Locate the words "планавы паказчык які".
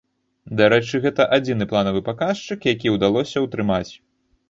1.75-2.97